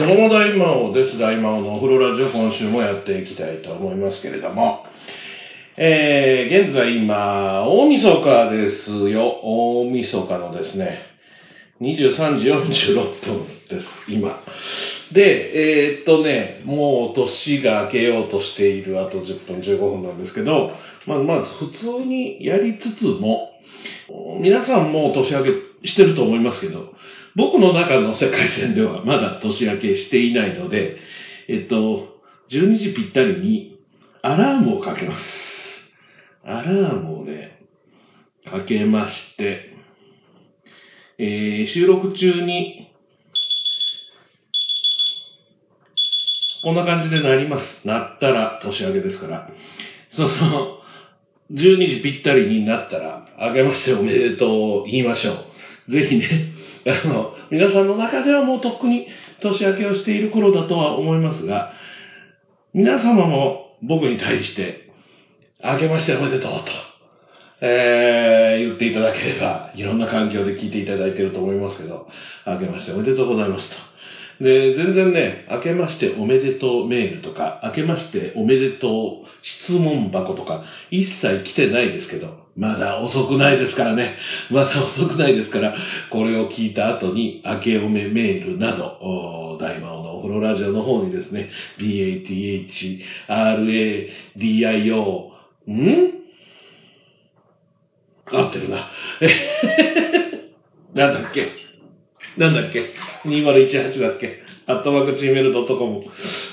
[0.00, 1.18] どうも大魔王です。
[1.18, 4.86] 大魔王のお風呂ラジオ今週もやっていきたいと思いますけれども。
[5.76, 9.40] えー、現在今、大晦日ですよ。
[9.42, 11.00] 大晦日のですね、
[11.82, 14.42] 23時46分です、今。
[15.12, 20.70] で、えー、っとね、もう年が明けようとしているあと10分15分なんですけど、
[21.06, 23.50] まあ、まず普通にやりつつも、
[24.40, 25.50] 皆さんも年明け
[25.88, 26.94] してると思いますけど、
[27.36, 30.96] 僕の中の世界線ではまだ年明けしていないので、
[31.48, 33.78] えっと、12時ぴったりに
[34.22, 35.24] アラームをかけます。
[36.44, 37.66] アラームをね、
[38.44, 39.74] かけまして、
[41.18, 42.90] えー、収録中に、
[46.62, 47.86] こんな感じでなります。
[47.86, 49.50] なったら年明けですから。
[50.10, 50.80] その、
[51.52, 55.32] 12時ぴったりになったら、明けましておめでとう言いましょ
[55.88, 55.92] う。
[55.92, 56.49] ぜひね、
[56.86, 59.06] あの、皆さんの中ではもうとっくに
[59.40, 61.72] 年明けをしている頃だとは思いますが、
[62.72, 64.90] 皆様も僕に対して、
[65.62, 66.58] 明けましておめでとうと、
[67.62, 72.06] えー、言っていただければ、いろんな環境で聞いていただいていると思いますけど、
[72.46, 73.76] 明けましておめでとうございますと。
[74.40, 84.16] で、全然ね、明けましておめでとうメールとか、明けましておめでとう質問箱とか、一切来てないですけど、まだ遅くないですからね。
[84.50, 85.74] まだ遅くないですから、
[86.10, 93.00] これを聞いた後に、明けおめメールなど、大魔王のお風呂ラジオの方にですね、BATHRADIO、
[95.70, 96.12] ん？
[98.32, 98.88] 合ってるな。
[100.94, 101.59] なんだっけ？
[102.36, 102.90] なんだっけ
[103.24, 104.42] ?2018 だっけ？
[104.66, 106.04] アットマークチーメールドットコム。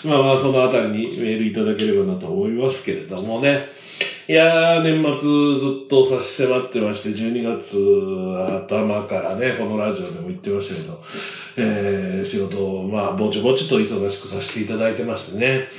[0.09, 3.67] まあまあ、そのあたりにメールいただければなと思いますけれどもね。
[4.27, 11.01] いやー、年末ずっと差し迫ってまして、12月頭からね、このラジオでも言ってましたけど、
[11.57, 15.69] えー、仕事を、まあ、ぼちぼちと忙しくさせていただいてましてね。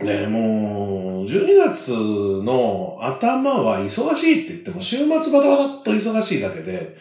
[0.00, 6.96] ねもう、12月の頭は忙しいって言っても、週末バタバタっと忙しいだけで、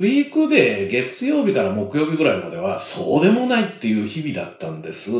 [0.00, 5.10] ウィークで月曜日から木曜日ぐらいまでは、そうでもないっていう日々だったんです。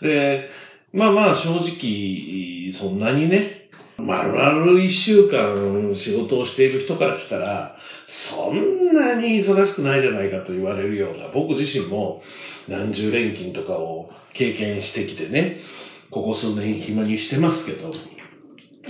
[0.00, 0.48] で、
[0.92, 7.76] まあまあ正直、そんなにね、丸々一週間仕事をしている人からしたら、
[8.06, 12.22] そんなに忙しくないじゃないかと言われるような、僕自身も
[12.68, 15.58] 何十連勤とかを経験してきてね、
[16.10, 17.92] ここ数年暇にしてますけど、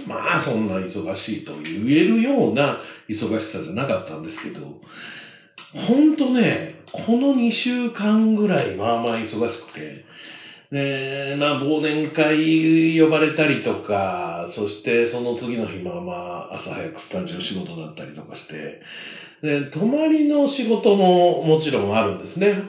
[0.07, 2.79] まあそんな忙しいと言えるような
[3.09, 4.81] 忙しさじゃなかったんですけど、
[5.73, 10.03] ほんとね、この2週間ぐらいまあまあ忙しくて、
[10.71, 16.13] で、まあ、忘年会呼ばれたりとか、そしてその次の日、まあま
[16.51, 18.79] あ、朝早くスタジオ仕事だったりとかして、
[19.43, 22.65] で、泊まりの仕事ももちろんあるんですね。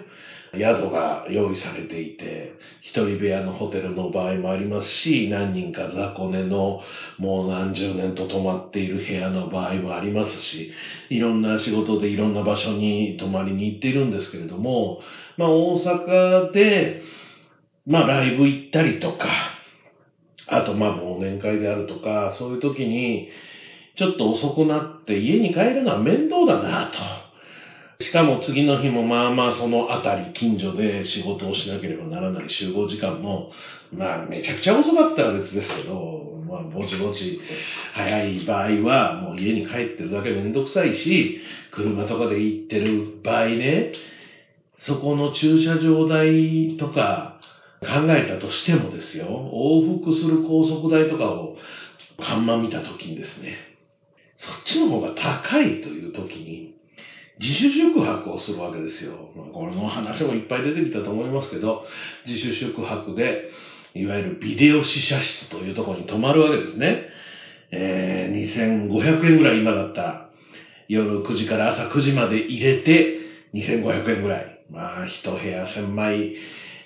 [0.53, 6.77] 宿が用意されていて、一人部屋のホテルの場合もありますし、何人か雑魚寝の
[7.17, 10.67] もう何十年と泊まっている部屋の場合もありますし、
[11.09, 14.97] いろんな仕事でいろんな場所に泊まりに行っているんですけれども、
[15.37, 16.95] まあ大阪で、
[17.85, 19.51] まあライブ行ったりとか、
[20.47, 23.23] あとまあ忘年会であるとか、そういう時に、
[23.95, 26.99] ちょっと遅くなって家に帰るのは面倒だなと。
[28.01, 33.51] しかも次の日もまあまあそのあたり近所で仕事をしなければならない集合時間も、
[33.91, 37.41] まあめちゃくちゃ遅かったら別ですけど、まあぼちぼち
[37.93, 41.39] 早い場合はもう家に帰ってるだけめんどくさいし、
[41.71, 43.91] 車とかで行ってる場合ね、
[44.77, 47.37] そこの駐車場代とか、
[47.81, 51.57] 考えたとしてもですよ、往復する高速代とかを
[52.17, 53.57] 看板見たときにですね、
[54.37, 56.78] そっちの方が高いというときに、
[57.39, 59.13] 自主宿泊をするわけですよ。
[59.53, 61.83] この話もいっぱい出てきたと思いますけど、
[62.27, 63.49] 自主宿泊で、
[63.95, 67.05] いわゆるビデオ試写室というところに泊まるわけですね。
[67.71, 70.29] えー、2500円ぐらい今だったら、
[70.87, 73.19] 夜9時から朝9時まで入れて、
[73.53, 74.59] 2500円ぐらい。
[74.69, 76.35] まあ、一部屋1000枚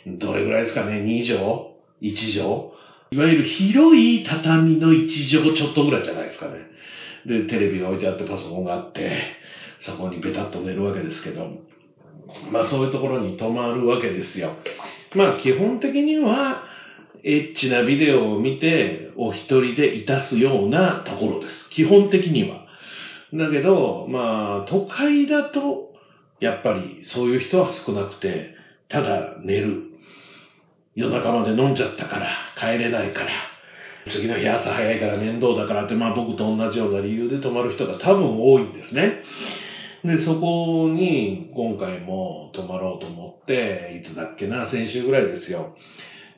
[0.05, 2.73] どれぐらいですかね、2畳 ?1 畳？
[3.11, 6.53] いわゆる広い畳の1畳ちょっとぐらいじゃないですかね。
[7.25, 9.21] で、テレビが置いてあってパソコンがあって、
[9.85, 11.47] そこにベタッと寝るわけですけど、
[12.51, 14.53] まあそういうところに泊まるわけですよ。
[15.15, 16.63] まあ基本的には、
[17.23, 21.69] エッチなビデオを見て、お一人でいたすようなところです。
[21.69, 22.65] 基本的には。
[23.33, 25.93] だけど、まあ、都会だと、
[26.39, 28.53] やっぱりそういう人は少なくて、
[28.89, 29.83] ただ寝る。
[30.95, 33.31] 夜中まで飲んじゃったから、帰れないから、
[34.07, 39.21] 次の日朝早いから面倒だからって、まあ僕と同じような理由で泊まる人が多分多いんですね。
[40.03, 45.75] で、そこに今回も泊まろうと思って、いつだっけな、先週ぐらいですよ。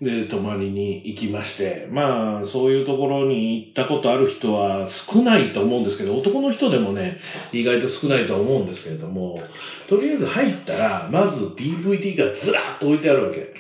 [0.02, 7.18] で、泊まりに行きまして、まあ、そういうところに行ったことある人は少ないと思うんですけど、男の人でもね、
[7.54, 9.40] 意外と少ないと思うんですけれども、
[9.88, 13.54] とりあえず入ったら、まず DVD がずらっと置いてあるわけ。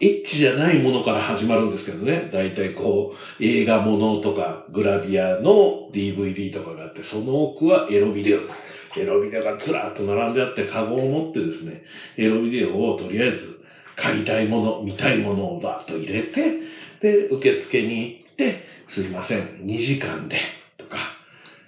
[0.00, 2.30] エッチじゃないものから始まるんですけどね。
[2.32, 8.62] だいたいこう、映画ものとか、グラビアの DVD とかがあって、その奥はエロビデオです。
[8.96, 11.82] エロビデオがずらっと並んであって、カゴを持ってですね、
[12.16, 13.60] エロビデオをとりあえず
[13.96, 16.60] 買いたいもの、見たいものをバーッと入れて、
[17.00, 20.36] で、受付に行って、すいません、2時間で、
[20.78, 20.98] とか、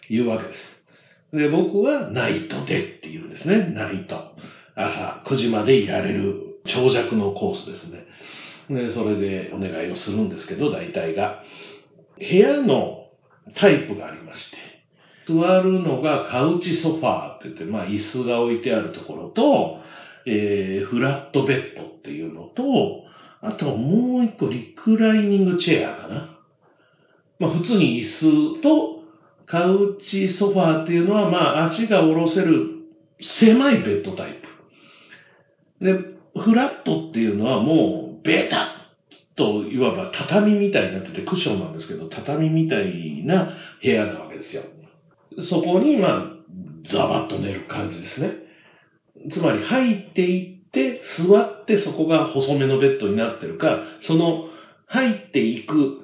[0.08, 0.80] 言うわけです。
[1.32, 4.34] で、僕はナイトでって言うんですね、ナイト。
[4.74, 8.04] 朝9時までいられる長尺のコースですね。
[8.68, 11.42] で、それでお願いをするんですけど、大体が。
[12.18, 13.06] 部屋の
[13.54, 14.56] タイプがありまして、
[15.30, 19.78] 座るのがカウチソファーって言って、まあ椅子が置いてあるところと、
[20.26, 23.04] えー、フラットベッドっていうのと、
[23.40, 26.38] あともう一個リクライニングチェアかな。
[27.38, 29.02] まあ普通に椅子と
[29.46, 32.66] カウチソファーっていうのはまあ足が下ろせる
[33.20, 34.40] 狭いベッドタイ
[35.78, 35.84] プ。
[35.84, 35.94] で、
[36.38, 44.62] フラットっていうのはもうベタッといわば畳みたいになっててクッションなんですけど、畳みたいな部屋なわけですよ。
[45.42, 46.32] そこにまあ、
[46.84, 48.34] ザバッと寝る感じですね。
[49.30, 54.48] つまり入っていって座ってそこが細めのベッドになってるか、その
[54.86, 55.98] 入っていく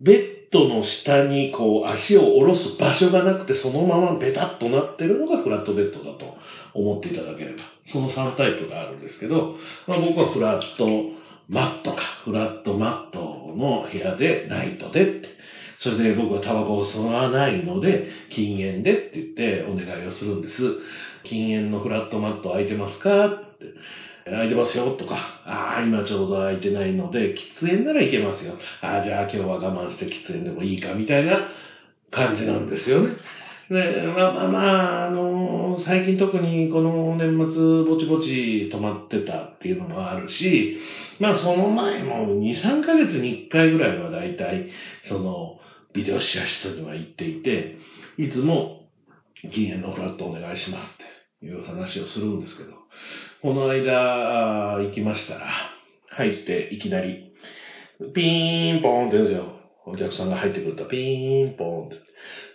[0.00, 6.34] ベッドの下にこう足を下ろす場所がなくてそのままベタッとなってるのがフラットベッドだと
[6.74, 7.62] 思っていただければ。
[7.86, 9.54] その3タイプがあるんですけど、
[9.86, 10.86] まあ、僕はフラット
[11.48, 15.28] マットか、フラットマットの部屋でナイトでって。
[15.82, 20.62] それで僕はタバコを吸わないので、禁煙でって言ってお願いをするんです。
[21.24, 23.66] 禁煙のフラットマット空いてますかって。
[24.24, 28.54] 空いてますよとか、ああ、今ちょうど空いてないので、喫煙ならいけますよ。
[28.80, 31.48] ああ、じゃあ今日は我慢して喫煙でもいいかみたいな
[32.12, 33.16] 感じなんですよね。
[33.68, 34.58] で、まあまあま
[35.04, 40.78] あ、あのー、最近特にこの年末ぼちぼち止まってたっていうのもあるし、
[41.18, 44.68] まあその前も2、3ヶ月に1回ぐらいはだいたい、
[45.04, 45.58] その、
[45.94, 47.76] ビデオシェア室には行っていて、
[48.18, 48.86] いつも
[49.50, 50.96] 禁煙のフラットお願いしますっ
[51.40, 52.72] ていう話をするんですけど、
[53.42, 55.50] この間行きましたら、
[56.08, 57.32] 入っていきなり、
[58.14, 59.61] ピーンポーンって言うんですよ。
[59.84, 61.96] お客さんが入ってくるとピーンポーンって。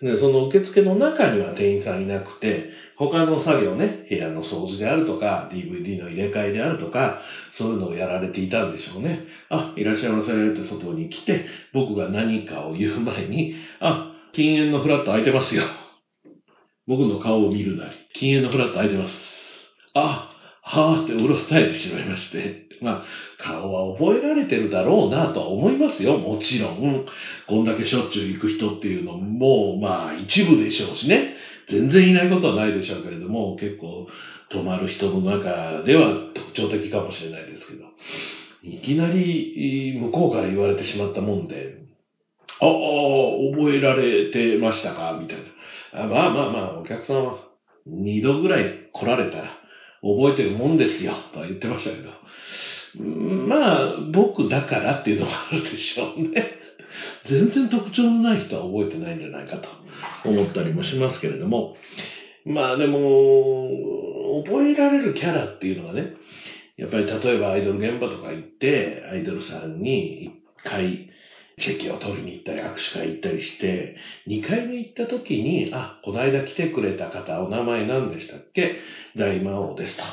[0.01, 7.21] で、その受付の中には店員さんいなくて、他の作業ね、部屋の掃除であるとか、DVD の入れ替えであるとか、
[7.51, 9.25] そういうのをやられていたんでしょうね。
[9.49, 15.63] あ、いらっしゃいませって外に来て、僕が何かを言う前に、あ、禁煙のフラット空いてますよ。
[16.87, 19.15] 僕の顔を見るなり、禁煙のフラット空いてます。
[19.93, 20.29] あ、
[20.61, 22.66] はぁってうろたえてしまいまして。
[22.81, 23.03] まあ、
[23.37, 26.17] 顔は覚えられてるだろうなとは思いますよ。
[26.17, 27.05] もちろん。
[27.47, 31.35] こんだけしょっちゅう行く人っていうのも、まあ、一部でしょうしね。
[31.69, 34.07] 全然いないことはないでしょうけれども、結構、
[34.49, 37.83] 泊まる人の中では特徴的かもしれないですけど。
[38.63, 41.75] いきなり、向こうから言われてしまったもんで、
[42.59, 42.69] ああ、
[43.53, 45.15] 覚えられてましたか？
[45.19, 45.37] みたい
[45.93, 46.03] な。
[46.03, 47.37] あまあまあまあ、お客さんは
[47.85, 49.59] 二度ぐらい来られたら
[50.01, 52.09] 覚えてるもんですよ、とは言ってましたけど。
[52.95, 56.57] まあ、僕だからっていうのがあるでしょうね。
[57.27, 59.69] 全然特徴のない人は覚えてないんじゃないかと
[60.23, 61.75] 思ったりもしますけれども。
[62.45, 66.13] まあでも、覚えられるキャラっていうのがね、
[66.77, 70.31] やっぱり例えばアイドル現場とか行って、アイドルさんに一
[70.63, 71.09] 回
[71.59, 73.95] チェキを取りに行ったり握手会行ったりして、
[74.27, 78.75] 二回目行った時に、あ、この間来てくれた方、お名前何でしたっけ？
[79.15, 80.03] 大魔王ですと。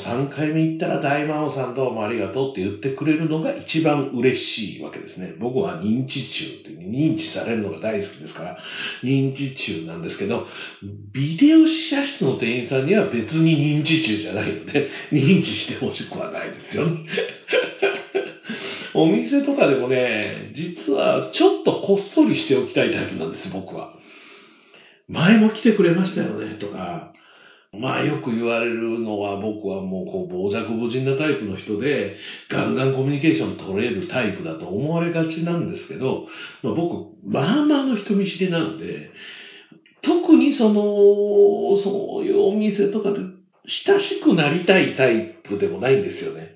[0.00, 5.34] 3回目行ったら大魔王さんどうもありがとうって言ってくれるのが一番嬉しいわけですね。
[5.38, 8.58] 僕は認知中って認知されるのが大好きですから、
[9.02, 10.46] 認知中なんですけど、
[11.12, 17.06] ビデオ試写室の店員さんには別に認知中じゃないので、認知してほしくはないですよね。
[18.94, 23.94] お店とかでもね、実はちょっとこっそりしておきたいタイプなんです、僕は。
[25.08, 27.09] 前も来てくれましたよね、とか、
[27.72, 32.16] まあよく言われるのは僕はもうこう傍若無人なタイプの人で
[32.50, 36.26] ガンガンコミュニケーション取れるタイプだと思われがちなんですけど、
[36.62, 39.10] まあ、僕、まあまあの人見知りなんで、
[40.02, 43.20] 特にその、そういうお店とかで
[43.66, 46.54] 親しくなりたいタイプでもないんですよね。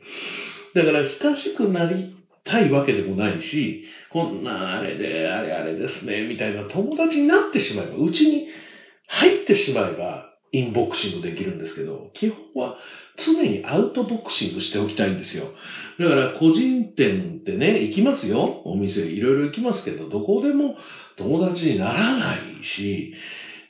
[0.75, 2.12] だから親しくなり
[2.44, 8.49] たいわけでもないし、こんなあれで、あれあれですね、みたいな友達になってしまえば、うちに
[9.06, 12.76] 入ってしまえば、インボクシングできるんですけど、基本は
[13.16, 15.52] 常にアウトボクシングしておきたいんですよ。
[15.99, 18.62] だから個人店ってね、行きますよ。
[18.64, 20.76] お店いろいろ行きますけど、どこでも
[21.16, 23.12] 友達にならないし、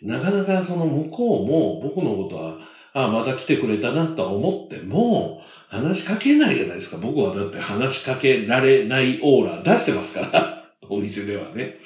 [0.03, 2.59] なかなかその向こうも僕のことは、
[2.93, 6.99] ああ、また来てくれたなと思っても、話しかけないじゃないですか。
[6.99, 10.65] 僕はだって話しかけられないオーラ出してますから。
[10.91, 11.79] お店ではね。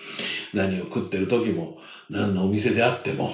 [0.53, 1.79] 何を食ってる時も、
[2.11, 3.31] 何のお店であっても。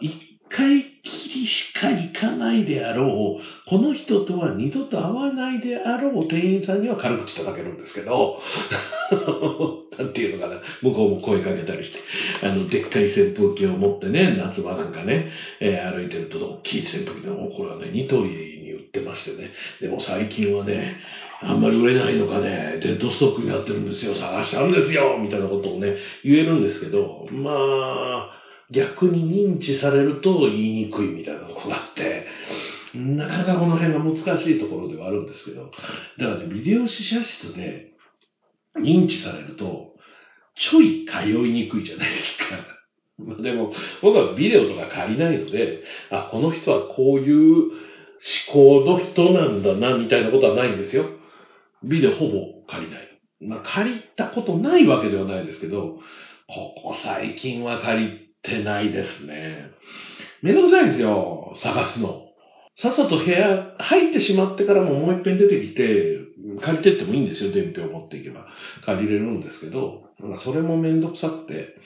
[0.00, 0.14] 一
[0.48, 8.38] 回きりしか行かないであろう、この人とは二度と会わないであろう店員さんには軽口叩けるんですけど、
[9.98, 11.98] なんていうのかな、向こうも声かけたりして、
[12.42, 15.28] あの、でっかい扇風機を持ってね、夏場なんかね、
[15.60, 20.96] えー、歩いてると、大きい扇風機でも、これはね、ニトリに売ってましてね、でも最近はね、
[21.40, 28.31] あんまり売れないのかね、デッドストックになってるんですよ、探したんですよ、みたいなことをね、言えるんですけど、まあ、
[28.72, 32.26] 逆に認知されると言いにくいみたいなとこがあって、
[32.94, 35.70] なかなかこの辺が難しいところではあるんですけど、
[36.18, 37.92] だからね、ビデオ試写室で
[38.80, 39.92] 認知されると、
[40.54, 42.44] ちょい通いにくいじゃないですか。
[43.18, 47.72] まあでも、僕はビデオとか借りないので、あ、この人はこういう思
[48.48, 51.06] 考の人なんだな、みたいなことはないんですよ。
[51.84, 53.08] ビデオほぼ借りない。
[53.40, 55.98] まあ借りたことないわけではないですけど、
[56.46, 59.70] ここ最近は借りってないですね。
[60.42, 62.22] めんどくさいんですよ、探すの。
[62.76, 66.18] さっさと部屋入ってしまってからももう一遍出てきて、
[66.60, 68.46] 借りてってもいいんですよ、伝票を持っていけば。
[68.84, 70.08] 借りれるんですけど、
[70.38, 71.76] それもめんどくさくて、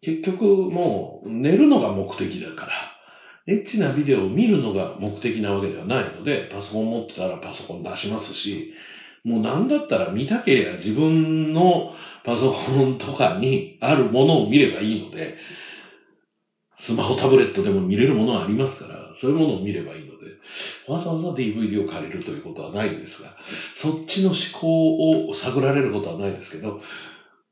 [0.00, 2.72] 結局もう寝るのが目的だから、
[3.46, 8.72] エッチなビデオを見るのが目的なわけではないので、パソコン持ってたらパソコン出しますし、
[9.22, 11.92] もうなんだったら見たければ自分の
[12.24, 15.36] パソコンとかにあるものを見ればいいので、
[16.86, 20.24] スマホ、タブレットでも見れるものはありますから、そういうものを見ればいいので、
[20.86, 23.36] わざわざ DVD を借りるということはないんですが、
[23.80, 26.80] そっちの思考を探られることはないですけど、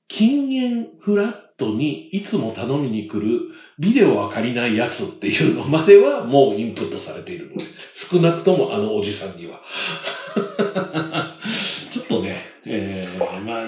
[0.09, 3.41] 禁煙フラットにいつも頼みに来る
[3.79, 9.63] ビデオは借りないやつっていうのまではもうインプットされているので、少なくともあのおじさんには。
[11.95, 13.02] ちょっとね、えー、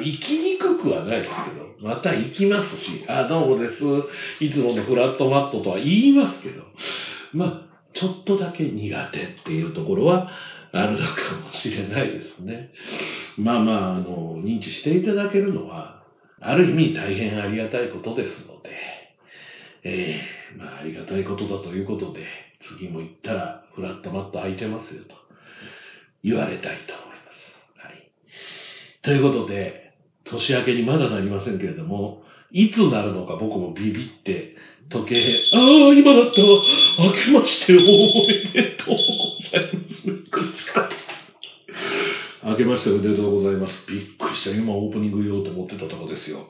[0.05, 1.51] 行きにくくはないですけ
[1.83, 3.85] ど、また行きますし、あ、どうもです。
[4.41, 6.63] いつものフラットマットとは言いますけど、
[7.33, 10.31] まあ、ちょっとだけ苦手っていうところは
[10.73, 11.05] あるのか
[11.45, 12.71] もしれないですね。
[13.37, 16.03] まあまあ、あの、認知していただけるのは、
[16.41, 18.71] ある意味大変ありがたいことですので、
[19.85, 20.21] え
[20.53, 22.25] えー、まあ、ありがたいことだということで、
[22.61, 25.15] 次も行ったらフラットマット空いてますよと
[26.23, 27.87] 言われたいと思います。
[27.87, 28.11] はい。
[29.03, 29.84] ということで、
[30.25, 32.19] 年明けにまだなりませんけれども、
[32.51, 34.53] いつなるのか僕もビビって、
[34.89, 39.03] 時計、ああ、今だった明けましておめでとうご
[39.51, 40.07] ざいます。
[40.07, 40.89] びっくりした。
[42.43, 43.85] 明けましておめでとうございます。
[43.89, 44.53] びっくりした。
[44.55, 46.47] 今オープニング言おうと思ってたとこですよ。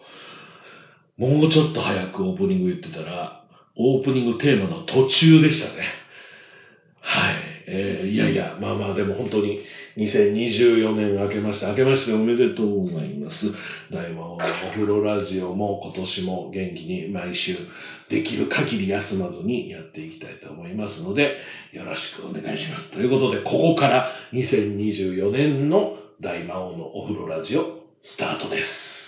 [1.17, 3.33] もうちょっと早くオープニング言ってたら、
[3.77, 5.89] オープニングテーマの途中でしたね。
[7.01, 7.54] はい。
[7.67, 9.61] えー、いやいや、まあまあでも本当に
[9.97, 13.47] 2024年明けまして、明けましておめでとうございます。
[13.91, 17.57] 大魔王のお風呂ラジオも今年も元気に毎週
[18.11, 21.39] できる限り休まずにやっていきたいと思いますので、
[21.73, 22.91] よろしくお願いします。
[22.91, 29.05] ということで、ここから2024年の大魔王のお風呂ラジオスタートです。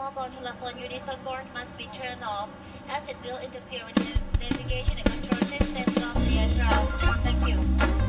[0.00, 2.48] mobile telephone units on board must be turned off
[2.90, 7.22] as it will interfere with the navigation and control systems of the aircraft.
[7.22, 7.99] Thank you.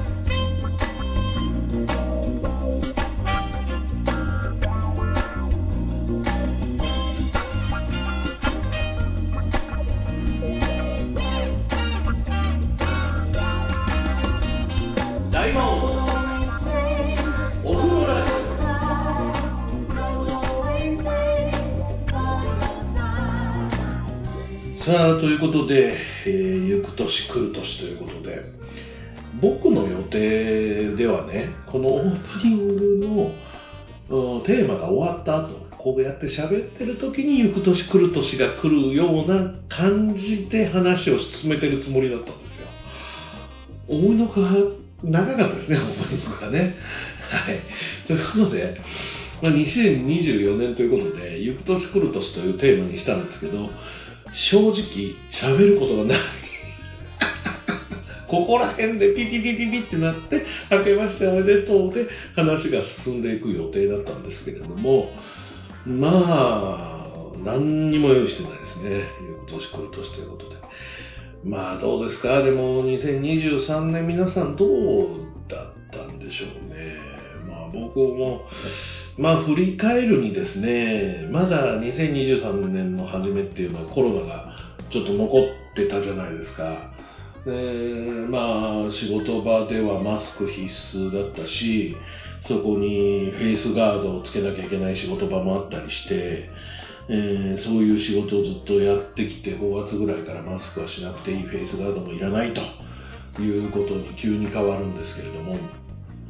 [24.91, 25.95] さあ、ということで、
[26.25, 28.43] えー、行く年来る年ということで、
[29.41, 33.33] 僕の予定ではね、このオープニング
[34.09, 42.67] のテーマが終わった後、こうやって喋ってる時に行く年来る年が来るような感じで話を進めてるつもりだったんですよ。
[43.87, 44.49] 思いのほか
[45.05, 46.75] 長かったですね、オープニングがね。
[47.29, 47.61] はい。
[48.07, 48.81] ということで、
[49.41, 53.69] まあ、2024年ということで、行く年来る年というテーマにしたんですけど、
[54.33, 56.17] 正直喋ることがない。
[58.27, 65.11] ここら辺でピピピピピってなって、明けましておめでとうで話が進んでいく予定だったんですけれども、
[65.85, 68.89] まあ、何にも用意してないですね。
[68.89, 69.03] いう
[69.47, 70.55] 年来る年ということで。
[71.43, 72.41] まあどうですか？
[72.43, 75.07] でも2023年皆さんどう
[75.49, 76.95] だったんでしょうね。
[77.49, 78.43] まあ僕も、
[79.21, 84.55] まあ振り返るにですね、まだ2023年の初めっていうのはコロナが
[84.91, 86.91] ちょっと残ってたじゃないですか。
[87.45, 87.51] で
[88.29, 91.95] まあ仕事場ではマスク必須だったし、
[92.47, 96.49] そこにフェイスガードをつけなきゃいけない仕事場もあったりして、
[97.07, 105.57] えー、そういう仕事をずっとやってきて、5月ぐらいからマスクはしなくていい、フェイスガードもいらないということに急に変わるんですけれども、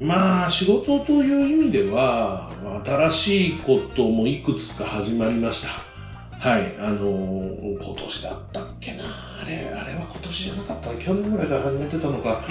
[0.01, 2.49] まあ仕事という意味では、
[2.83, 5.91] 新しいこともいくつか始まりました。
[6.39, 12.43] はい、あのー、今年だったっけな、あれ、あれは今年じゃなかった、去年ぐらいから始めてたのか、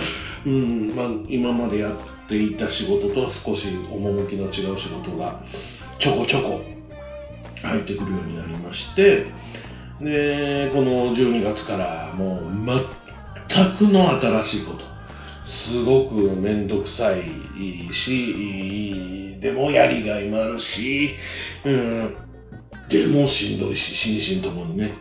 [0.46, 5.42] うん、まあ、今までやっていた仕事とは少し趣の違う仕事が
[5.98, 6.60] ちょこちょこ
[7.62, 9.26] 入ってくるようになりまして、
[10.00, 12.42] で、この12月からもう
[13.50, 14.89] 全くの新しいこと。
[15.50, 17.24] すごくめんどくさい
[17.92, 21.10] し、でもやりがいもあるし、
[21.64, 22.16] うん。
[22.88, 24.92] でもしんどいし、心身ともにね、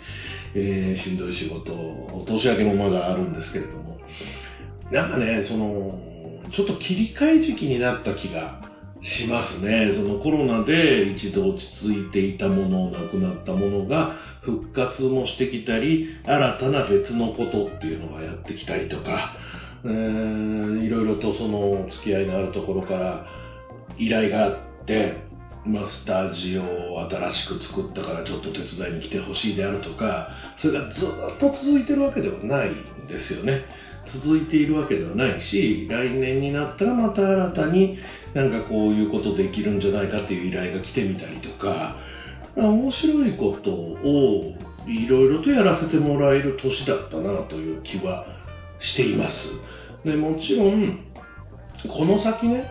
[0.55, 3.97] えー、しんどい仕事、年明けもまだあるんですけれども、
[4.91, 5.99] なんかね、その、
[6.51, 8.61] ちょっと切り替え時期になった気が
[9.01, 9.91] しますね。
[9.93, 19.35] そのコロナで一度落ち着いていたもの、なくなったものが復活もしてきたり、新たな別のことっていうのがやってきたりとか、
[19.83, 23.25] えー、いろいろとその付き合いのあるところから
[23.97, 25.21] 依頼があって、
[25.65, 31.09] まあ、スタジオを新しく作ったからちょっと手伝いに来てほしいであるとか、それがずっ
[31.39, 33.65] と続いてるわけではないんですよね。
[34.07, 37.99] 続いているわけではないし、来年になったらまた新たに
[38.33, 41.97] なんかこういうことできるんじゃないかっていう依頼が来てみたりとか、
[42.55, 44.55] 面白いことを
[44.87, 48.25] いろいろとやらせてもらえる年だったなという気は
[48.79, 49.49] しています。
[50.03, 51.05] でもちろん、
[51.87, 52.69] この先ね、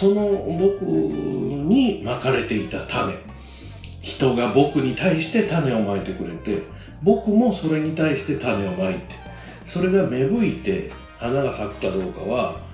[0.00, 3.14] その僕にまかれていた種、
[4.02, 6.62] 人が僕に対して種をまいてくれて、
[7.02, 9.00] 僕もそれに対して種をまいて、
[9.66, 12.64] それが芽吹いて花が咲くかどうかは、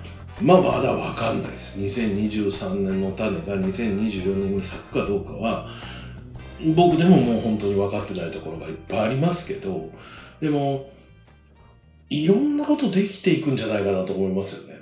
[0.41, 1.77] まあまだわかんないです。
[1.79, 5.67] 2023年の種が2024年に咲くかどうかは、
[6.75, 9.89] 僕でももう本当に分かってないところがいっぱいありますけど、
[10.41, 10.89] でも、
[12.11, 14.81] いろんなことできていくんじゃないかなと思いますよね。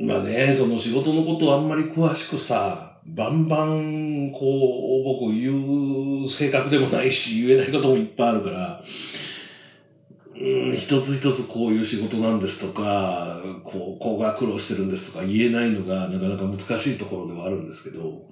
[0.00, 8.82] まあね、その仕事のことをあんまり詳しくさ、バンバン、こう、僕言う性格でもないし、言えないこともいっぱいあるから、
[10.36, 18.22] うん、一つ一つこういう仕事なんですとか、こう、こうが苦労してるんですとか言えないのがなかなか難しいところではあるんですけど、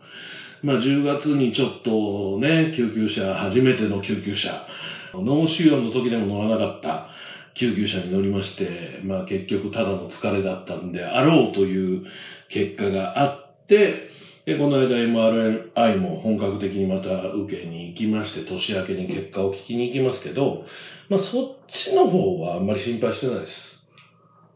[0.63, 4.67] まあ10月にちょっとね、救急車、初めての救急車、
[5.15, 7.09] 脳腫瘍の時でも乗らなかった、
[7.55, 12.03] 救急車に乗りまして、まあ結局ただの疲れだったんであろうという
[12.49, 14.09] 結果があって、
[14.45, 20.65] で、この間 MRI も本格的にまた受けに行きまして、年明けに結果を聞きに行きますけど、
[21.09, 23.83] まあそっちの方はあんまり心配してないです。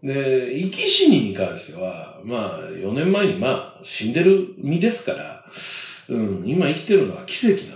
[0.02, 5.44] で、生き死にに関しては、まあ4年前にまあ死んでる身ですから、
[6.08, 7.75] うん、今生きてるのは奇跡な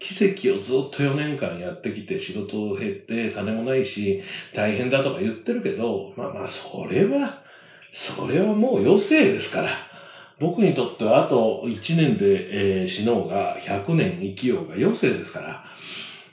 [0.00, 4.22] 奇跡をずっと4年間やってきて仕事を減って金もないし
[4.54, 7.42] 大変だとか言ってるけど、まあまあそれは、
[7.92, 9.94] それはもう余生ですから。
[10.40, 15.64] 僕にとってはあと1年で、えー、死のうが100年生きようが余生ですから、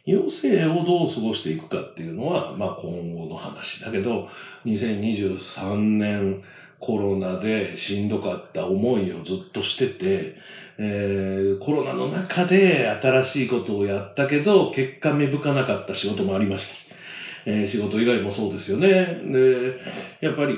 [0.08, 4.28] 余生をどう過ごしていくかっていうのは、まあ今後の話だけど、
[4.66, 6.42] 2023年
[6.80, 10.36] コロナでしんどかった思いをずっとしてて、
[10.78, 16.74] えー、コロナの中で新しいことをやったけど、結果芽吹かなかった仕事もありました。
[17.46, 18.88] えー、仕事以外もそうですよね。
[18.90, 20.58] で、やっぱり、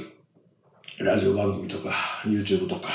[0.99, 2.89] ラジオ番組とか、YouTube とか、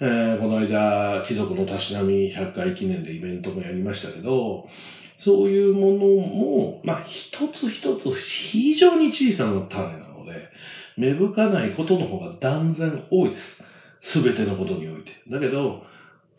[0.00, 4.66] えー、この間、貴族のたしなみ100回記念でイベントもやりましたけど、
[5.18, 10.48] そういうものも、まあ、一つ一つ非常に小さな種なので、
[10.96, 13.36] 芽吹かないことの方が断然多いで
[14.00, 14.12] す。
[14.18, 15.10] すべてのことにおいて。
[15.28, 15.82] だけど、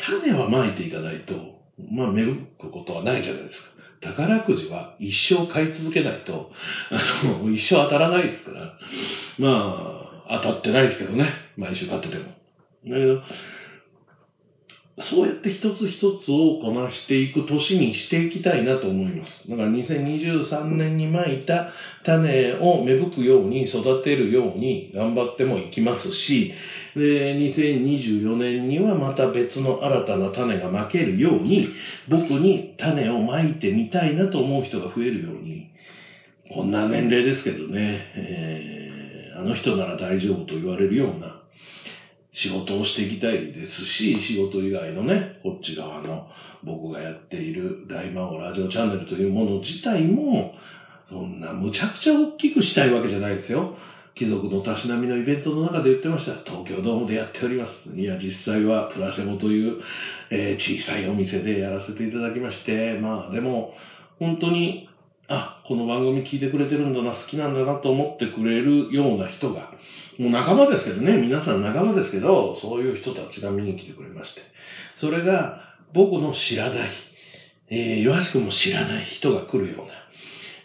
[0.06, 1.60] 種はまいていかないと、
[1.92, 3.70] まあ、芽吹くことはないじゃないですか。
[4.02, 6.50] 宝くじは一生買い続けないと、
[6.90, 8.78] あの、一生当たらないですから。
[9.38, 11.32] まあ、当たってないですけどね。
[11.56, 12.26] 毎週買ってても。
[12.86, 13.22] だけど、
[15.00, 19.50] そうやって一つ一つをこなしていく年にしていきたいなと思います。
[19.50, 21.72] だから2023年にまいた
[22.04, 26.54] 種を芽吹くように育てるように頑張ってもいきますし、
[26.96, 31.70] で、2024年にはまた別の新たな種がまけるように、
[32.10, 35.72] 僕に種をまいてみたいなと思う人が増えるように、
[36.54, 41.41] こんな年齢ですけどね、えー、あの人なら大丈夫と言われるような
[42.34, 46.28] 仕事をしていきたいですし、仕事以外のね、こっち側の
[46.64, 50.54] 僕がやっている大魔王ラジオチャンネルというもの自体も、
[51.10, 53.76] そんなむちゃくちゃ大きくしたいわけじゃないですよ。
[54.16, 56.34] 貴族のたしなみのイベントの中で言ってました。
[56.44, 57.90] 東京ドームでやっております。
[57.96, 59.80] いや、実際はプラセボという、
[60.30, 63.74] えー、小さいお店でやらせていただきまして、まあでも、
[64.20, 64.88] 本当に、
[65.34, 69.72] あ、この番組聞いてくれてるんだな、好きなんだなと思ってくれるような人が、
[70.20, 74.42] もう仲間ですけどね、皆さん仲間ですけど、そういう人たちが見に来てくれまして。
[74.98, 75.58] それが、
[75.94, 76.92] 僕の知らない、
[77.70, 79.86] えー、岩橋くんも知らない人が来るよ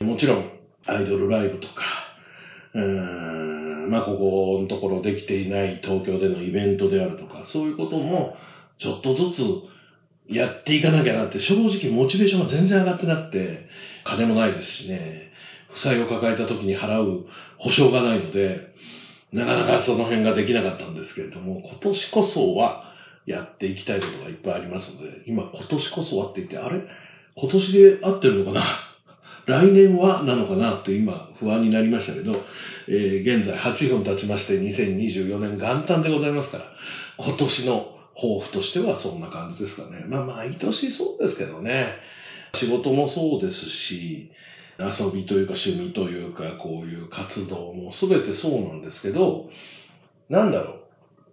[0.01, 0.51] うな、もちろん、
[0.85, 1.85] アイドルライブとか、
[2.75, 8.35] うーん、まあ、ここのところできていない東京でのイベントであるとか、そういうことも、
[8.79, 9.43] ちょっとずつ
[10.29, 13.69] やっていかなきゃなって、正直モチベーションが全然上がってなくて、
[14.05, 15.31] 金もないですしね、
[15.71, 17.27] 負債を抱えた時に払う
[17.59, 18.61] 保証がないので、
[19.33, 22.85] なかなかその辺ができなかったんですけれども、今年こそは
[23.27, 26.83] やっていきたいことがいっぱいありますので、今今年こそはって言って、あれ？
[27.37, 28.63] 今年で合ってるのかな？
[29.47, 32.43] 来年はなのかなって今不安になりましたけど、
[32.89, 36.65] えー、現在8分経ちまして2024年元旦でございますから、
[37.19, 40.05] 今年の抱負としてはそんな感じですかね。
[40.07, 41.95] まあ毎年そうですけどね。
[42.55, 44.31] 仕事もそうですし、
[44.79, 49.49] 遊びというか趣味というか、こういう活動も全てそうなんですけど、
[50.29, 50.79] なんだろう。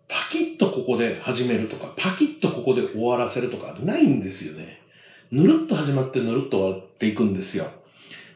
[0.09, 4.79] パキッとここで始めるとか、パキッとここで終わらせるとかないんですよね。
[5.31, 7.71] ぬるっと始まってぬるっと終わっていくんですよ。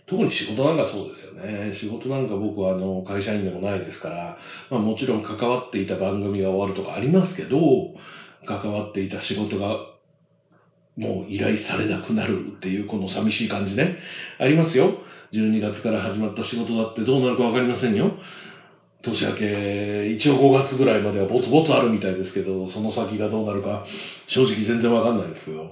[0.07, 1.73] 特に仕事なんかそうですよね。
[1.75, 4.37] 仕事なんか僕はあの会社員でもないですから、
[4.71, 7.57] まあもちろん関わっていた番組が終わるとかありますけど、
[8.47, 9.77] 関わっていた仕事が
[10.95, 13.97] もう依頼されなくなるっていうこの寂しい感じね。
[14.39, 14.97] ありますよ。
[15.31, 18.17] 12月から始まった仕事だってどうなるかわかりませんよ。
[19.03, 23.83] 年明け、一応5月ぐらいまではぼつぼつあるみたいですけど、その先がどうなるか
[24.27, 25.71] 正直全然わかんないですけど。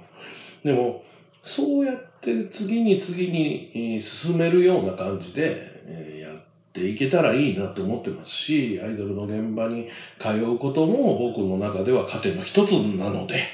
[0.64, 1.02] でも、
[1.44, 6.42] そうやって次に次に進めるような感じでやっ
[6.76, 9.88] ていけたらいいなと思ってますし、アイドルの現場に
[10.22, 13.48] 通うことも僕の中では糧の一つなので、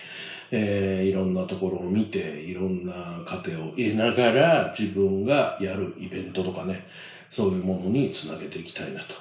[0.51, 6.83] えー、いろんなところを見て、いろんな糧を得ながら自分がやるイベントとかね、
[7.31, 9.15] そういうものにつなげていきたいなと。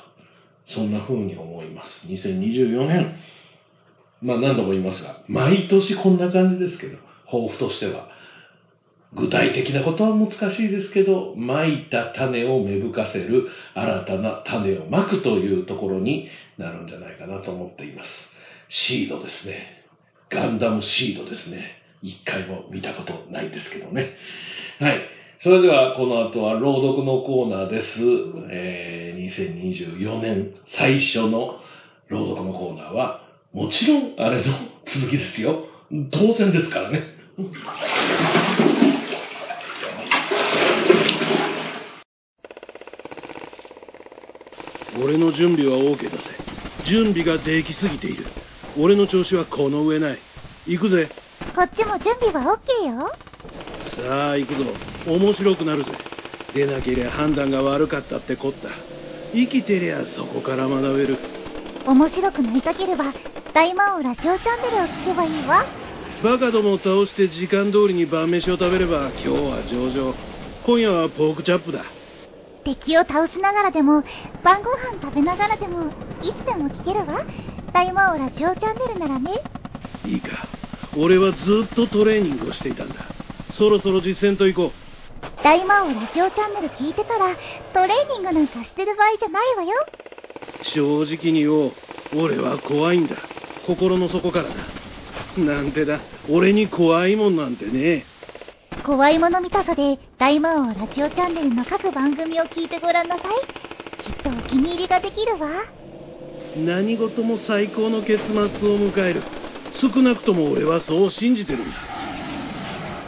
[0.67, 2.07] そんな風に思います。
[2.07, 3.15] 2024年、
[4.21, 8.09] まあ何度も言いますが、毎年こんな感じですけど、抱負としては。
[9.15, 18.11] 具体的なことは難しいですけど、蒔いた種を芽吹かせる新たな種をまくというところになるんじゃないかなと思っています。
[18.69, 19.85] シードですね。
[20.31, 21.83] ガンダムシードですね。
[22.03, 24.15] 一回も見たことないですけどね。
[24.79, 25.01] はい。
[25.43, 27.99] それでは、この後は朗読のコーナーです。
[28.51, 31.59] えー、2024年最初の
[32.09, 34.53] 朗読のコーナーは、もちろんあれの
[34.87, 35.65] 続きですよ。
[36.13, 37.03] 当然ですからね。
[45.03, 46.23] 俺の準備は OK だぜ。
[46.87, 48.27] 準備ができすぎている。
[48.79, 50.19] 俺の調子はこの上ない。
[50.67, 51.09] 行くぜ。
[51.57, 53.13] こっちも準備は OK よ。
[53.97, 54.65] さあ、行くぞ。
[55.07, 55.91] 面白くなるぜ。
[56.55, 58.69] 出なけりゃ判断が悪かったってこった。
[59.33, 61.19] 生きてりゃそこから学べる。
[61.87, 63.13] 面白くなりたければ、
[63.55, 65.65] 大魔王ラジオチャンネルを聞けばいいわ。
[66.23, 70.15] バカどもを倒して時間通りに晩飯を食べれば今日は上々。
[70.67, 71.85] 今夜はポークチャップだ。
[72.65, 74.03] 敵を倒しながらでも、
[74.45, 75.89] 晩ご飯食べながらでも、
[76.23, 77.25] いつでも聞けるわ。
[77.73, 79.41] 大魔王ラジオチャンネルならね。
[80.05, 80.29] いいか。
[80.97, 81.39] 俺はず
[81.73, 82.95] っとトレーニングをしていたんだ。
[83.57, 84.73] そろそろ実践と行こう。
[85.43, 87.37] 大魔王ラジオチャンネル聞いてたら、
[87.73, 89.71] トレーニングなんかしてる場合じゃないわよ。
[90.75, 91.73] 正直に言おう。
[92.17, 93.17] 俺は怖いんだ。
[93.67, 94.55] 心の底からだ。
[95.39, 96.01] なんてだ。
[96.29, 98.05] 俺に怖いもんなんてね。
[98.91, 103.37] 怖いもの見たさで、大魔王ラジオチャンネルの各番組を聞いてごらんなさい。
[104.03, 105.49] きっとお気に入りができるわ。
[106.57, 109.23] 何事も最高の結末を迎える。
[109.81, 111.77] 少なくとも俺はそう信じてるんだ。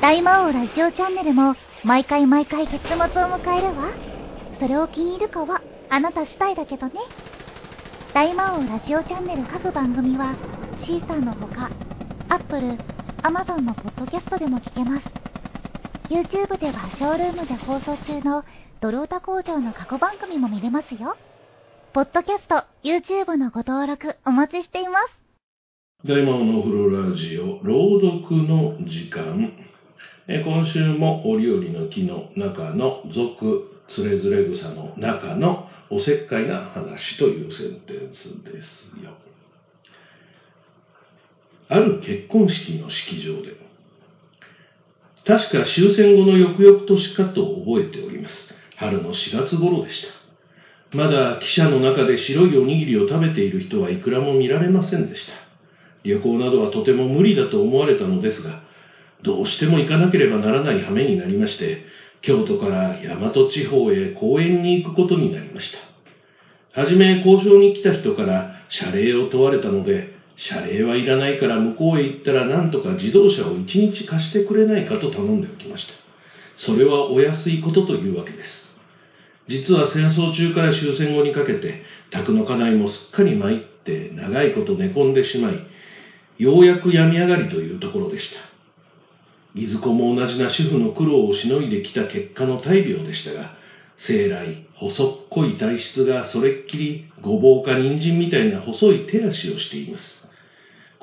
[0.01, 3.90] 大魔王ラジオチャンネルも毎回毎回結末を迎えるわ。
[4.61, 6.92] それを気に入るかはあなた次第だけどね。
[8.14, 10.37] 大魔王ラジオチャンネル各番組は
[10.87, 11.73] シーサーのほか、
[12.29, 12.79] アップル、
[13.25, 15.21] Amazon のポッドキャストでも聞けます。
[16.12, 18.44] YouTube ではショールームで放送中の
[18.83, 21.16] ドロータ工場の過去番組も見れますよ。
[21.94, 26.07] ポッドキャスト、YouTube のご登録お待ちしています。
[26.07, 29.55] 大魔王のフロラジオ、朗読の時間。
[30.29, 39.12] え今週も折々の木の中の俗、つれづれ草の中のおせっかいな話というセンテンスですよ。
[41.70, 43.51] ある結婚式の式場で、
[45.24, 48.35] 確か終戦後の翌々年かと覚えております。
[48.76, 50.96] 春の4月頃でした。
[50.96, 55.32] まだ汽車の中で白いおにぎりを食べている人はいくらも見られませんでした。
[56.04, 58.62] 旅行などはとても無理だと思われたのですが、
[59.22, 61.85] どうしても行かなければならない羽目になりまして、
[62.20, 66.80] 京都から大和地方へ公園に行くことになりました。
[66.80, 75.95] はじめ交渉に来た人から謝礼を問われたので、謝礼はいらないから向こうへ行ったら何とか自動車を一日貸してくれないかと頼んでおきました。
[76.57, 78.73] それはお安いことというわけです。
[79.49, 85.66] 実は戦争中から終戦後にかけて、宅の家内もすっかり参って長いこと寝込んでしまい、
[86.38, 88.37] ようやく病み上がりというところでした。
[89.55, 93.55] いずこも同じな主婦の苦労をしのいできた結果の大病でしたが、
[93.97, 100.21] 生来、細っこい体質がそれっきりごぼうか人参みたいな細い手足をしています。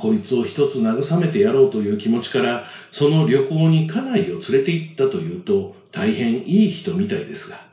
[0.02, 7.68] こいつを一つ慰めてやろうという気持ちから、その旅行に家内を連れて行ったというと、大変いい人みたいですが、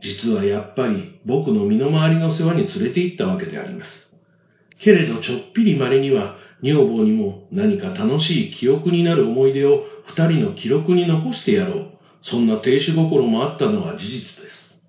[0.00, 3.90] 実はやっぱり僕の身の回りの世話に連れて行ったわけであります。
[4.78, 11.90] けれどちょっぴり稀には、女房にも何か楽しい記憶になる思い出を二人の記録に残してやろう。
[12.22, 14.80] そんな亭主心もあったのは事実です。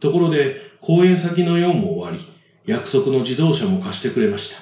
[0.00, 2.24] ところで、公演先の用も終わり、
[2.66, 4.61] 約束の自動車も貸してくれました。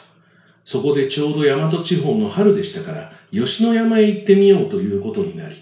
[0.64, 5.56] そこでちょうど大和地方の春でしたから、吉野山へ行ってみようということになり、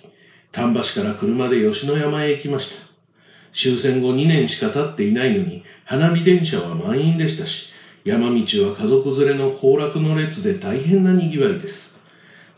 [0.53, 2.75] 丹波市から車で吉野山へ行きました。
[3.55, 7.67] 終戦後2年しか経っていないのに、花火電車は満員でしたし、
[8.05, 11.75] 山道は家族連れの行楽の列で大変な賑わいです。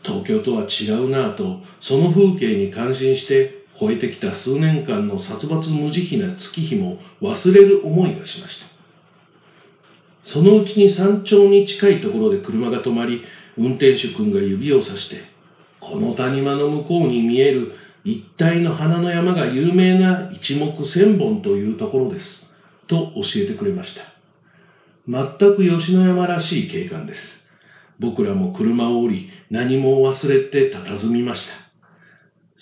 [0.03, 8.70] 東京とは違うなぁと、その風景に感心して、超えてきた数年間の殺伐無慈悲な月日も忘れる思いがしました。
[10.23, 13.23] そのうちに山頂に近いところで車が止まり、
[13.57, 15.21] 運転手君が指をさして、
[15.79, 17.71] この谷間の向こうに見える
[18.03, 22.47] 一帯の花の山が有名な一目千本というところです。
[22.87, 24.11] と教えてくれました。
[25.07, 27.41] 全く吉野山らしい景観です。
[27.99, 31.60] 僕らも車を降り、何も忘れて佇みました。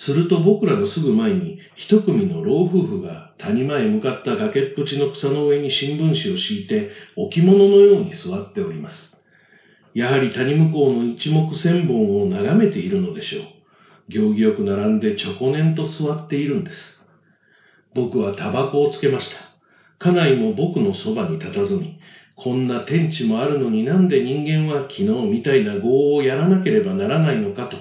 [0.02, 9.12] すると僕らのすぐ前に一組の老夫婦が谷間へ向かった崖っぷちの草の上に新聞紙を敷いて置物のように座っております。
[9.94, 13.44] やはり谷向こうの一目千本を眺めているのでしょう。
[14.08, 17.04] 行儀よく並んでちょこねんと座っているんです。
[17.94, 19.36] 僕はタバコをつけました。
[19.98, 22.00] 家内も僕のそばに佇み、
[22.38, 27.76] こんな天地もあるのになんで人間は昨日みたいな業をやらなければならないのかと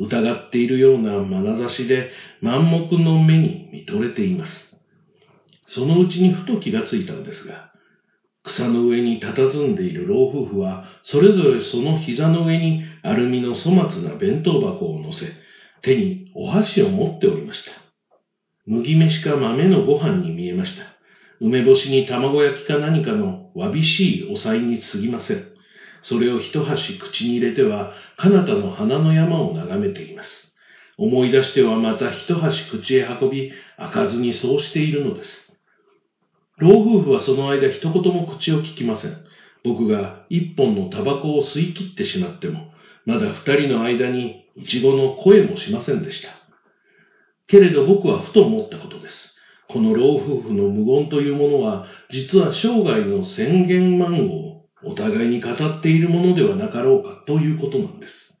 [0.00, 2.10] 疑っているような眼差しで
[2.40, 4.74] 満目の目に見とれています。
[5.66, 7.70] そのうちにふと気がついたんですが、
[8.42, 15.34] 草の上に佇んでいる老夫婦は、それぞれその膝の上にアルミの粗末な弁当箱を乗せ、
[15.82, 17.82] 手にお箸を持っておりました。
[18.64, 20.94] 麦飯か豆のご飯に見えました。
[21.40, 25.49] 梅干しに卵焼きか何かのわびしいお菜に過ぎません。
[26.02, 30.28] それを一箸口に入れては、彼方の花の山を眺めています。
[30.96, 35.56] 思い出してはまた一箸口へ運び、開かずにそうしているのです。
[36.58, 39.16] 老夫婦はその間一言も口を聞きません。
[39.64, 42.70] 僕が一本のタバコを吸い切ってしまっても、
[43.06, 46.28] まだ二人の間にイチゴの声もしませんでした。
[47.46, 49.34] けれど僕はふと思ったことです。
[49.68, 54.49] この老夫婦の無言というものは、実は生涯の宣言番号
[54.84, 58.38] お互いに語っているものではなかろうかということなんです。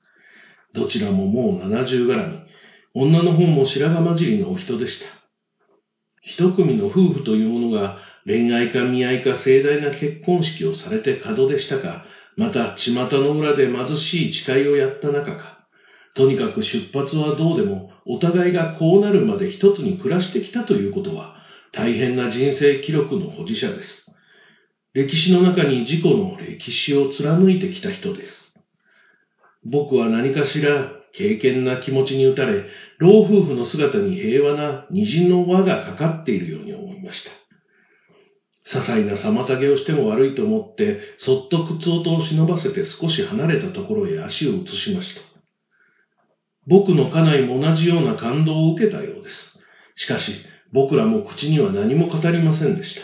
[0.72, 2.38] どちらももう70絡み、
[2.94, 5.06] 女の方も白髪混じりのお人でした。
[6.22, 12.04] 一組の夫婦というものが恋愛か見合いか盛大な結婚式をされて門でしたか、
[12.36, 15.60] また巷の裏で貧しい誓いをやった中か、
[16.14, 21.34] とにかく出発はどうでもお互いがこうなるまで一つに暮らしてきたということは
[21.72, 24.09] 大変な人生記録の保持者です。
[24.92, 28.54] 歴史の中に自己の歴史を貫いてきた人です。
[29.64, 32.66] 僕は何かしら敬虔な気持ちに打たれ、
[32.98, 37.30] 老夫婦の姿に平和な虹の輪がかかっているように思いました。
[38.66, 45.20] 些細な妨げをしても悪いと思って、そっと靴音を忍ばせて少し離れたところへ足を移しました。
[46.66, 49.58] 僕の家内も同じような感動を受けたようです。
[49.96, 50.34] しかし、
[50.72, 53.02] 僕らも口には何も語りませんでした。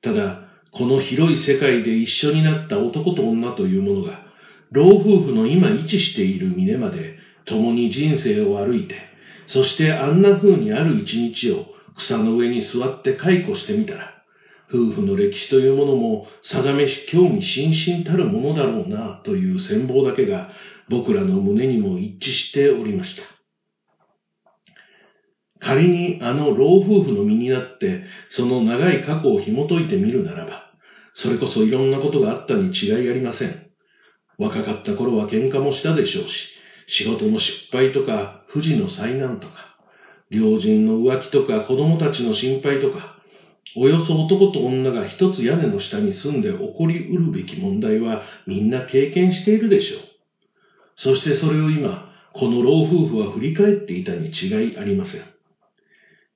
[0.00, 4.22] ただ、この広い世界で一緒になった男と女というものが、
[4.70, 8.94] 老夫婦の今位置している峰まで共に人生を歩いて、
[9.46, 14.22] そしてあんな風にある一日を草の上に座って解雇してみたら、
[14.70, 20.50] 夫婦の歴史というものも定めし興味津々たるものだろうなという戦望だけが
[20.88, 23.37] 僕らの胸にも一致しておりました。
[25.60, 30.68] 仮にあの老夫婦の身になってその長い過去を紐解いてみるならば、
[31.14, 33.58] それこそいろんなことがあったに違いありません。
[34.38, 36.48] 若かった頃は喧嘩もしたでしょうし、
[36.86, 39.74] 仕事の失敗とか、不治の災難とか、
[40.30, 43.14] 両人の浮気とか子供たちの心配とか、
[43.76, 50.00] およそ男と女が一つ屋根の下に住んで起こりうるべき問題はみんな経験しているでしょう。
[50.96, 55.37] そしてそれを今、この老夫婦は振り返っていたに違いありません。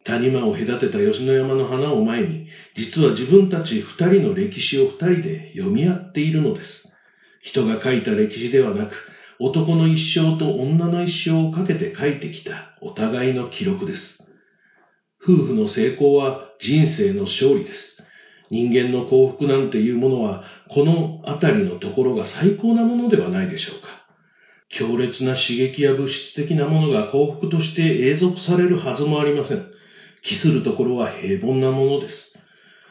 [0.05, 6.93] 谷間を隔てた吉野山の花を前に、実は自分たち二人の歴史を二人で読み合っているのです。
[7.41, 8.95] 人が書いた歴史ではなく、
[9.39, 14.19] 男の一生と女の一生をかけて書いてきたお互いの記録です。
[15.23, 17.97] 夫婦の成功は人生の勝利です。
[18.51, 24.03] 人間の幸福なんていうものは、このあたりのところが最高なものではないでしょうか。
[24.69, 29.72] 強烈な刺激や物質的なものが幸福として永続されるはずもありません。
[30.23, 32.33] 帰するところは平凡なものです。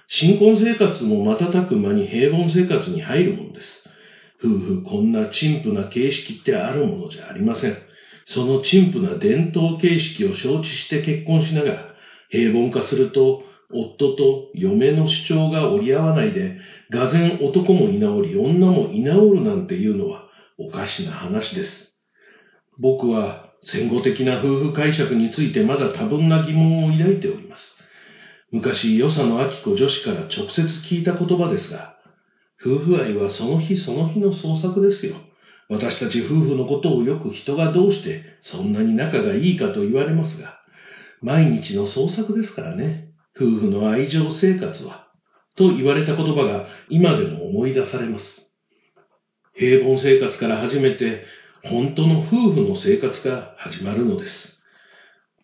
[0.07, 3.83] 新婚生活も瞬く間に平凡生活に入るものです。
[4.43, 7.77] 夫婦こんな陳腐な形式ってあるものじゃありません。
[8.25, 11.95] その陳腐な伝統形式を承知して結婚しながら、
[12.29, 16.57] 平凡化すると、夫と嫁の主張が折り合わないで、
[16.89, 21.93] がぜん男も居直り、女も居直るなんていうのはおかしな話です。
[22.79, 27.63] 僕は戦後的な夫婦解釈についてまだ多分な疑問を抱いております。
[28.51, 31.95] 昔、与謝野明子女子から直接聞いた言葉ですが、
[32.59, 35.15] 夫婦愛はその日その日の創作ですよ。
[35.69, 40.59] 私たち夫婦のことをよく人がどうしてそんなに仲がいいかと言われますが、
[41.21, 43.09] 毎日の創作ですからね。
[43.35, 45.07] 夫婦の愛情生活は。
[45.55, 48.25] と言われた言葉が今でも思い出されます。
[49.53, 51.23] 平凡生活から初めて
[51.63, 54.59] 本当の夫婦の生活が始まるのです。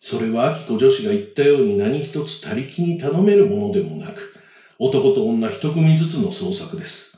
[0.00, 4.34] それは秋子女子が言ったように何一つ他力に頼めるものでもなく、
[4.78, 7.12] 男と女一組ずつの創作です。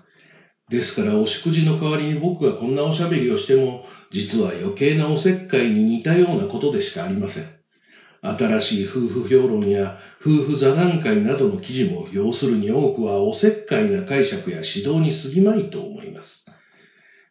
[0.71, 7.45] ですからお食事の代わりに僕がこんなおしゃべりをしても、実は余計なおせっかいに似たようなことでしかありません。
[8.23, 16.45] 新しい夫婦評論や夫婦座談会などの記事も要するに多くはおせっかいな解釈や指導に過ぎまいと思います。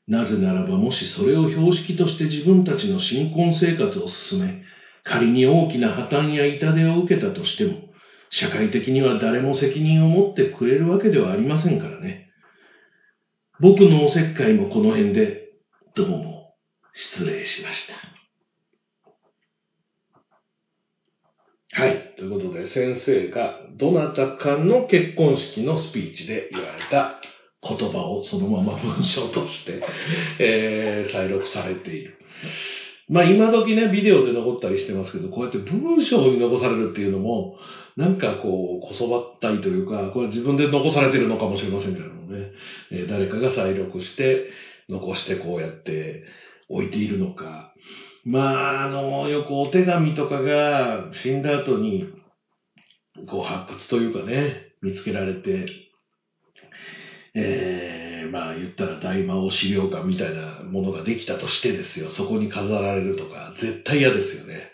[0.10, 4.60] なぜならばもしそれを標識として自分たちの新婚生活を進め、
[5.04, 7.78] 仮に大きな破綻や痛手を受けたとしても、
[8.32, 12.26] 社会的には誰も責任を持ってくれるわけではありませんからね。
[13.60, 15.52] 僕のおせっかいもこの辺で、
[15.95, 16.56] どうも
[16.95, 17.93] 失礼しました。
[21.72, 22.15] はい。
[22.17, 27.22] ということで、先生がどなたかの結婚式のスピーチで言われた
[27.62, 29.82] 言葉をそのまま文章として、
[30.39, 32.15] えー、再録されている。
[33.10, 37.56] まあ今時ね、ビデオで残ったりしてますけど、こうやって文章に残されるっていうのも、
[37.98, 42.52] なんかこう、こそばったいというか、これ自分で残されてるのかもしれませんけれどもね、
[42.91, 44.45] えー、誰かが再録して、
[44.88, 46.24] 残してこうやって
[46.69, 47.74] 置いているのか。
[48.26, 52.08] まあ、あの、よくお手紙とかが死んだ後に、
[53.28, 55.65] こう発掘というかね、見つけられて、
[57.35, 62.09] えー、まあ言ったら大魔王資料館みたいなものができたとしてですよ。
[62.09, 64.71] そこに飾られるとか、絶対嫌ですよね。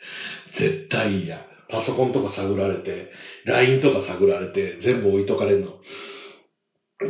[0.58, 1.46] 絶対嫌。
[1.70, 3.12] パソコンとか探られて、
[3.46, 5.72] LINE とか探られて、全部置いとかれるの。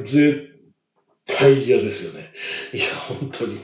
[0.04, 0.56] 絶
[1.28, 2.32] 対嫌ですよね。
[2.74, 3.60] いや、本当に。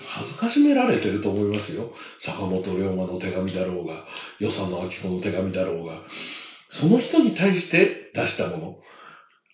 [0.00, 1.92] 恥ずかしめられてると思いますよ。
[2.20, 4.04] 坂本龍馬の手紙だろうが、
[4.40, 6.02] 与謝野明子の手紙だろうが。
[6.70, 8.76] その人に対して出したもの。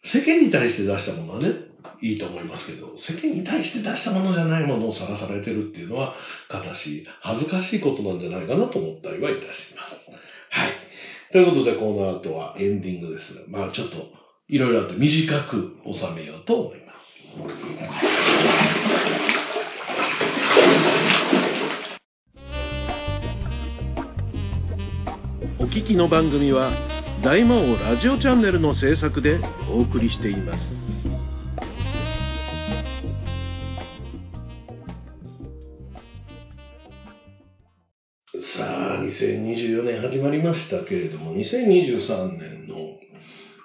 [0.05, 1.55] 世間に対して出したものはね、
[2.03, 6.17] いいと思いますけど、世間に対して出したものじゃないものをさらされてるっていうのは
[6.53, 9.47] 悲しい、恥ずかしいことなんじゃないかなと思ったりはいたし
[9.77, 10.11] ます。
[10.51, 10.73] はい。
[11.31, 13.97] ということで、この後はエンディングです、まあちょっと
[14.49, 17.03] いろいろあって短く収めようと思います。
[25.61, 26.92] お聞きの番組は
[27.23, 29.39] 大魔王ラジオチャンネルの制作で
[29.71, 30.59] お送りしています
[38.57, 39.05] さあ。
[39.05, 42.75] 2024年始まりましたけれども、2023年の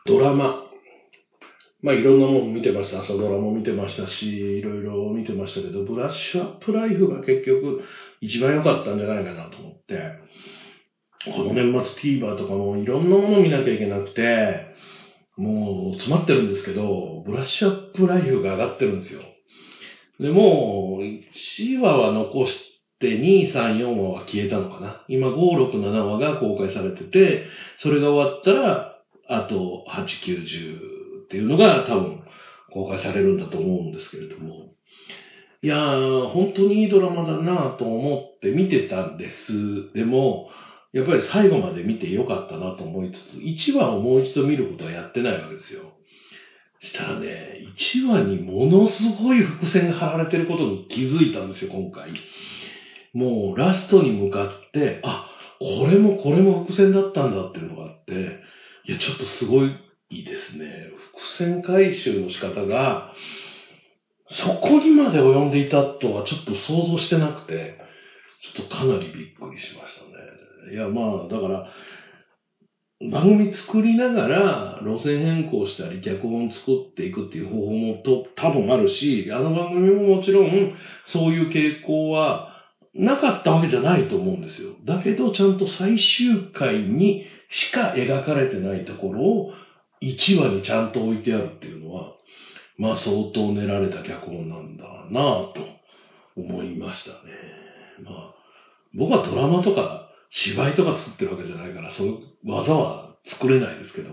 [0.06, 0.64] ドラマ、
[1.82, 3.02] まあいろんなもの見てました。
[3.02, 7.82] 朝ドラも見てましたし、いろいろ見てましたけど、ブラッシュアップライフが結局
[8.22, 10.12] 一番良かったんじゃないかなと思って、
[11.36, 14.66] この年末 TVer とかもいろんなもの見なきゃいけなくて、
[15.38, 19.22] もう詰まってるんですけど、ブラッシュアップライフが上がってるんですよ。
[20.20, 25.06] で、もう1話は残して2、3、4話は消えたのかな。
[25.08, 27.44] 今5、6、7話が公開されてて、
[27.78, 28.98] それが終わったら、
[29.28, 30.78] あと8、9、10
[31.26, 32.24] っていうのが多分
[32.72, 34.70] 公開されるんだと思うんですけれども。
[35.62, 39.92] いやー、本当にいいドラマだなと思って見てたんです。
[39.94, 40.48] でも、
[40.98, 45.94] やっぱり最後まで見てよかったなと思いつつ、1話をもう一度見ることはやってないわけですよ。
[46.82, 52.14] したらね、1話にものすごい伏線が張られてることに気づいたんですよ、今回。
[53.14, 55.24] もうラストに向かって、あ、
[55.60, 58.40] これもこれも伏線だったんだっていうのがあって、
[58.84, 59.76] いや、ちょっとすごい
[60.10, 60.90] ですね。
[61.14, 63.14] 伏線回収の仕方が、
[64.32, 67.78] そこにまで及んでいたとはちょっと想像してなくて、
[68.42, 70.74] ちょっとかなりびっくりしましたね。
[70.74, 71.72] いや、まあ、だから、
[73.00, 80.74] 番組作りながら路線変更したり脚本作っていくっていう方法もと多分あるし、あの番組ももちろん
[81.06, 82.48] そういう傾向は
[82.96, 84.76] なかったわけじゃないと思うんですよ。
[84.84, 89.52] だけどちゃんと最終回にしか描かれてないところを
[90.02, 92.14] 1話にちゃんと置いてあるっていうのは、
[92.78, 95.68] まあ相当練られた脚本なんだなぁと
[96.36, 97.67] 思いましたね。
[98.04, 98.36] まあ、
[98.94, 104.12] 僕はドラマとか芝居とか作ってるわけじゃないから、そういう技は作れないですけど、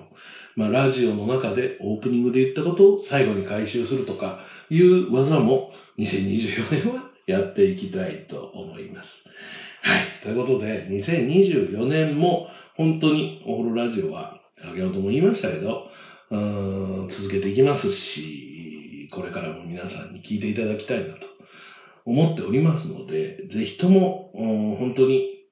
[0.57, 9.09] まあラジオの中でオープニングで言ったことを最後に回収するとかいう技も2024年はやっていきたいと思います。
[9.83, 10.07] はい。
[10.23, 15.89] ということで、2024年も本当にオールラジオは、先ほども言いましたけど、
[16.31, 21.27] うん続けていきますし、これからも皆さんに聞いていただきたいなと
[22.05, 24.31] 思っておりますので、ぜひとも、
[24.79, 25.47] 本当に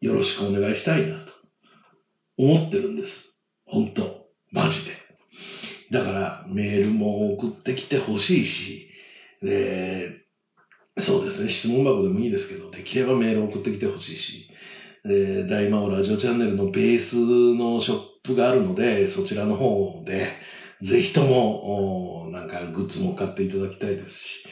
[0.00, 1.32] よろしくお願いしたいなと
[2.36, 3.32] 思ってるんです。
[3.64, 4.26] 本当。
[4.50, 4.92] マジで。
[5.90, 8.88] だから、メールも送ってきてほしいし、
[9.42, 10.08] で、
[10.98, 14.48] そうですね、質問箱でもいいですけど、できればメール送ってきてほしいし、
[15.04, 20.32] で大魔王ラジオチャンネルのベースのショップがあるので、そちらの方で、
[20.82, 24.42] ぜひとも、なんかグッズも買っていただきたいですし、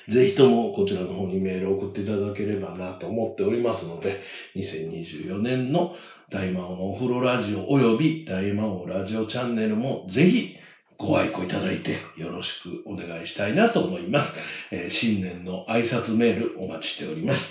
[0.09, 4.21] ぜひともこちらの方にメールを送っていただければなと思っておりますので、
[4.57, 5.93] 2024年の
[6.31, 10.55] 大魔王のお風呂ラジオ及び大魔王ラジオチャンネルもぜひ
[10.99, 14.33] ご愛顧いただいてよろしくお願いしたいなと思います。
[14.71, 17.43] えー新年の挨拶メールお待ちしております。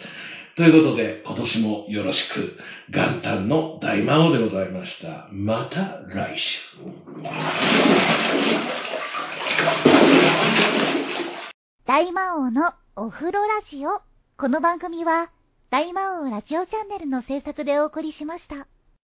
[0.55, 2.57] ということで、今年もよろしく、
[2.89, 5.27] 元旦の大魔王でございました。
[5.31, 6.59] また来週。
[11.87, 14.01] 大魔王のお風呂ラジオ。
[14.37, 15.31] この番組は、
[15.71, 18.67] 大魔王ラジオチャンネルの制作でお送りしました。